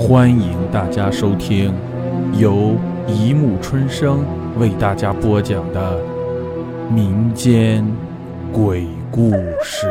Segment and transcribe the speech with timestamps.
[0.00, 1.74] 欢迎大家收听
[2.32, 2.74] 由
[3.06, 4.24] 一木春生
[4.58, 6.02] 为大家播讲的
[6.90, 7.86] 民间
[8.50, 9.30] 鬼故
[9.62, 9.86] 事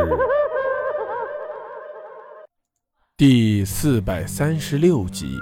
[3.16, 5.38] 第四百三十六集：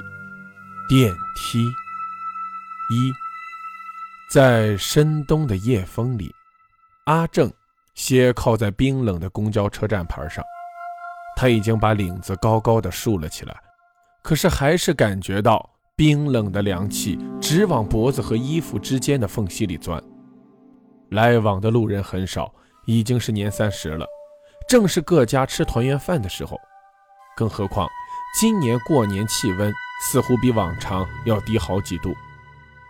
[0.90, 1.64] 电梯
[2.94, 3.14] 一。
[4.30, 6.30] 在深冬的夜风里，
[7.06, 7.50] 阿正
[7.96, 10.44] 斜靠在冰冷的公交车站牌上，
[11.38, 13.56] 他已经把领子高高的竖了起来。
[14.28, 20.04] 可是还是感觉到冰冷的凉气直往脖子和衣服之间的缝隙里钻。
[21.12, 22.54] 来往的路人很少，
[22.86, 24.06] 已经是年三十了，
[24.68, 26.60] 正是各家吃团圆饭的时候。
[27.38, 27.88] 更何况
[28.38, 29.74] 今年过年气温
[30.04, 32.14] 似乎比往常要低好几度，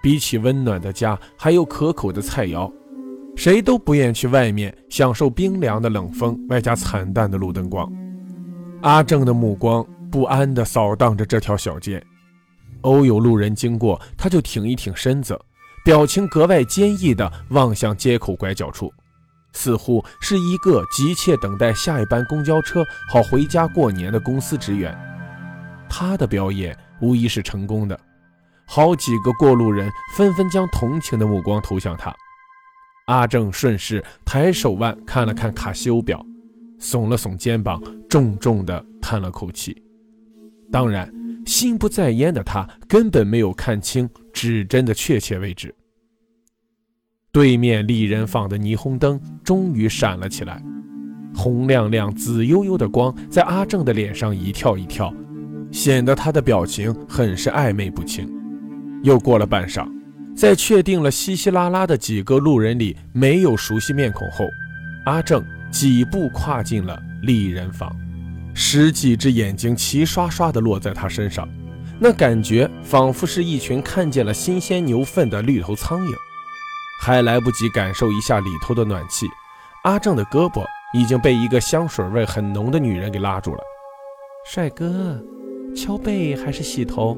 [0.01, 2.73] 比起温暖的家还有可口的菜肴，
[3.35, 7.87] 谁都不愿去外面享受冰凉的冷风，外加惨淡的路灯光。
[8.81, 9.85] 阿正的目光。
[10.09, 12.03] 不安地扫荡着这条小街，
[12.81, 15.39] 偶有路人经过，他就挺一挺身子，
[15.83, 18.93] 表情格外坚毅地望向街口拐角处，
[19.53, 24.97] 似乎是一个急切等待下一班公交车好回家过年的公司职员。
[25.89, 27.99] 他的表演无疑是成功的，
[28.65, 32.13] 好几个过路人纷纷将同情的目光投向他。
[33.07, 36.21] 阿正顺势抬手腕看了看卡西欧表，
[36.79, 39.81] 耸了耸肩膀，重重地叹了口气。
[40.71, 41.11] 当然，
[41.45, 45.73] 心不在焉的他根本没有看清指针的确切位置。
[47.31, 50.61] 对面丽人坊的霓虹灯终于闪了起来，
[51.35, 55.13] 红亮亮、紫悠悠的光在阿正的脸上一跳一跳，
[55.71, 58.27] 显得他的表情很是暧昧不清。
[59.03, 59.87] 又过了半晌，
[60.35, 64.45] 在确定了稀稀拉拉的几个路人里没有熟悉面孔后，
[65.05, 67.95] 阿正几步跨进了丽人坊。
[68.59, 71.47] 十几只眼睛齐刷刷地落在他身上，
[71.99, 76.13] 那感觉仿佛是一群看见了新鲜牛粪的绿头苍蝇。
[76.99, 79.27] 还来不及感受一下里头的暖气，
[79.83, 83.59] 阿正的胳膊已经被一个香水味很浓的女人给拉住了。
[84.47, 85.23] 帅哥，
[85.75, 87.15] 敲背还是洗头？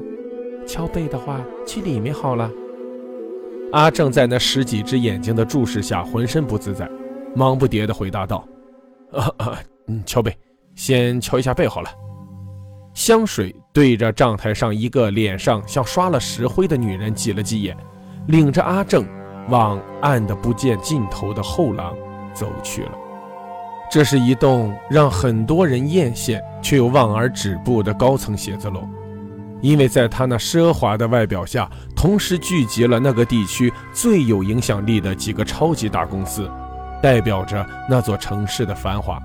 [0.66, 2.50] 敲背的话，去里面好了。
[3.72, 6.86] 阿正在那十几只眼睛的注视下，浑身不自在，
[7.34, 8.46] 忙不迭地回答道
[9.10, 10.36] ：“啊啊，嗯，敲背。”
[10.80, 11.90] 先敲一下背好了。
[12.94, 17.76] 香水对着账台上一个脸上像刷了石灰的女人挤了挤眼，
[18.28, 19.06] 领着阿正
[19.50, 21.94] 往暗的不见尽头的后廊
[22.32, 22.92] 走去了。
[23.90, 28.80] 这是一栋让很多人艳羡却又望而止步的高层写字楼，
[29.60, 36.50] 因为在他那奢华的外表下，同时聚集了那个地区最有影响力的几个超级大公司，
[37.02, 39.20] 代表着那座城市的繁华。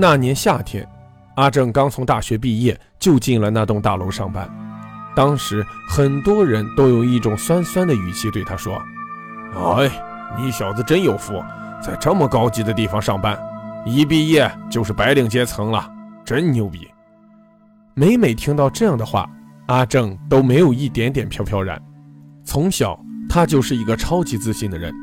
[0.00, 0.88] 那年夏天，
[1.34, 4.48] 阿正刚从大学毕业，就进了那栋大楼上班。
[5.16, 8.80] 当时很多人都用一种酸酸的语气对他说
[9.76, 9.90] ：“哎，
[10.38, 11.42] 你小子真有福，
[11.82, 13.36] 在这么高级的地方上班，
[13.84, 15.90] 一毕业就是白领阶层了，
[16.24, 16.86] 真牛逼。”
[17.94, 19.28] 每每听到这样的话，
[19.66, 21.76] 阿正都没有一点点飘飘然。
[22.44, 22.96] 从小
[23.28, 24.94] 他就是一个超级自信的人，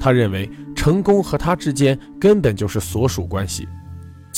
[0.00, 3.68] 他认为成功和他之间根本就是所属关系。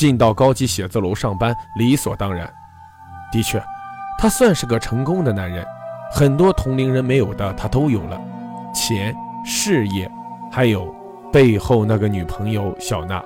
[0.05, 2.47] 进到高级写字楼上班理所当然。
[3.33, 3.59] 的确，
[4.19, 5.65] 他算是个成功的男人，
[6.13, 8.21] 很多同龄人没有的他都有了：
[8.75, 9.17] 钱、
[9.47, 10.07] 事业，
[10.53, 10.95] 还有
[11.33, 13.25] 背后那个女朋友小娜。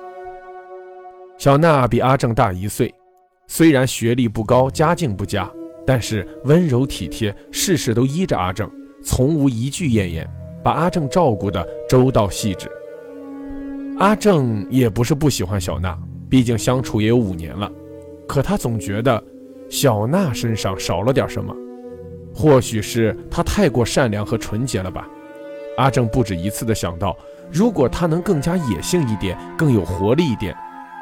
[1.37, 2.95] 小娜比阿正大一岁，
[3.45, 5.51] 虽然学历不高，家境不佳，
[5.85, 8.71] 但是温柔体贴，事事都依着阿正，
[9.03, 10.25] 从无一句怨言，
[10.63, 12.71] 把阿正照顾得周到细致。
[13.99, 15.93] 阿正也不是不喜欢小娜。
[16.29, 17.71] 毕竟相处也有五年了，
[18.27, 19.21] 可他总觉得
[19.69, 21.55] 小娜身上少了点什么，
[22.33, 25.07] 或许是她太过善良和纯洁了吧。
[25.77, 27.17] 阿正不止一次的想到，
[27.51, 30.55] 如果她能更加野性一点，更有活力一点，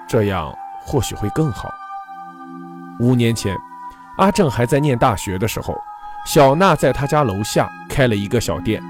[0.08, 1.70] 这样或许会更好。
[3.00, 3.56] 五年前，
[4.18, 5.76] 阿正还在念大学的时候，
[6.26, 8.82] 小娜在他家楼下开了一个小店，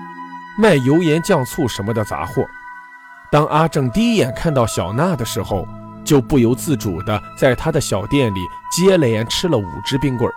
[0.62, 2.46] 卖油盐酱醋什么的杂货。
[3.32, 5.68] 当阿正第一眼看到小娜的时候，
[6.08, 8.40] 就不由自主地在他的小店里
[8.72, 10.34] 接连吃了五只冰棍儿，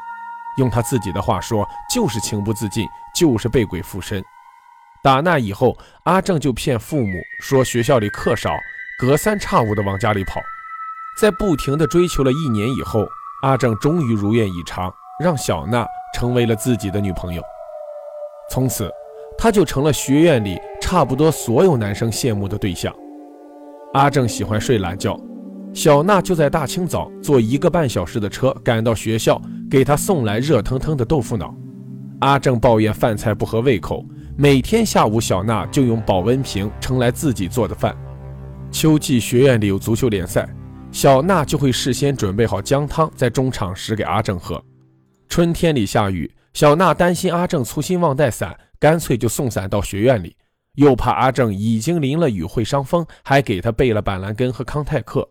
[0.59, 4.23] 用他自己的话说，就是情不自禁，就是被鬼附身。
[5.03, 8.51] 打那以后，阿正就骗父母说学校里课少，
[8.99, 10.41] 隔三差五的往家里跑。
[11.21, 13.07] 在不停地追求了一年以后，
[13.43, 14.93] 阿正终于如愿以偿，
[15.23, 17.43] 让小娜成为了自己的女朋友。
[18.51, 18.91] 从此，
[19.39, 22.93] 他就成了学院里差不多所有男生羡慕的对象。
[23.95, 25.19] 阿正喜欢睡懒觉。
[25.73, 29.41] 小娜就在大清早坐一个半小时的车赶到学校，
[29.71, 31.55] 给他送来热腾腾的豆腐脑。
[32.21, 34.05] 阿正抱怨饭菜不合胃口，
[34.37, 37.97] 每天下午小娜就用保温瓶盛来自己做的饭。
[38.71, 40.49] 秋季学院里有足球联赛，
[40.93, 44.63] 小娜就会事先准备好姜汤，在中场时给阿正喝。
[45.29, 50.37] 春天里下雨，小娜担心阿正粗心忘带伞，干脆就送伞到学院里，
[50.75, 55.27] 又怕阿正已经淋了雨会伤风，还给他备了板蓝根和康泰克。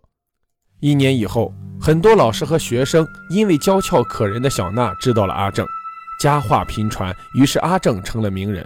[0.81, 5.68] 一年以后，很多老师和学生因为娇俏可人的小娜知道了阿正，
[6.22, 8.66] 佳话频传，于是阿正成了名人。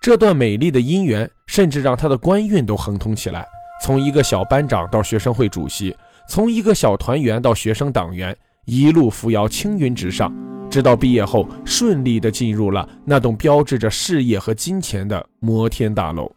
[0.00, 3.44] 这段美丽的姻缘，甚至让他的官运都亨通起来，
[3.82, 5.96] 从一个小班长到学生会主席，
[6.28, 10.32] 从一个小团员到学生党员，一路扶摇青云直上，
[10.70, 16.30] 直到毕业后顺利地进入了那栋标志着事业和金钱的摩天大楼。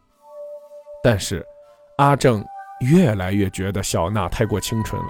[1.02, 1.44] 但是，
[1.98, 2.44] 阿正。
[2.80, 5.08] 越来越觉得小娜太过清纯了，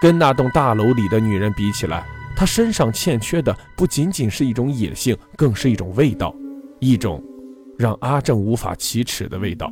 [0.00, 2.04] 跟那栋大楼里的女人比起来，
[2.36, 6.34] 她身上欠缺的不仅仅是一种野性，更是一种味道，
[6.80, 7.22] 一种
[7.78, 9.70] 让阿正无法启齿的味道。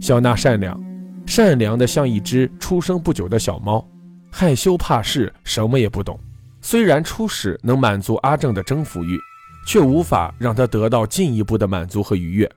[0.00, 0.80] 小娜善良，
[1.26, 3.86] 善良的像一只出生不久的小猫，
[4.30, 6.18] 害羞怕事，什么也不懂。
[6.62, 9.18] 虽然初始能满足阿正的征服欲，
[9.66, 12.50] 却无法让他得到进一步的满足和愉悦。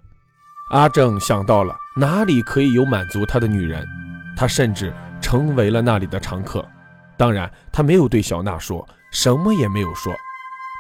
[0.71, 3.87] 阿正想到了哪里可以有满足他的女人，
[4.35, 4.91] 他甚至
[5.21, 6.67] 成为了那里的常客。
[7.15, 10.11] 当然，他没有对小娜说，什么也没有说，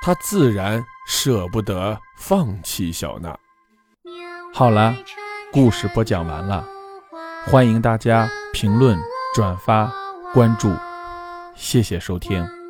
[0.03, 3.37] 他自然舍不得放弃小娜。
[4.53, 4.95] 好了，
[5.51, 6.65] 故事播讲完了，
[7.45, 8.97] 欢迎大家评论、
[9.35, 9.91] 转发、
[10.33, 10.73] 关注，
[11.55, 12.62] 谢谢收听。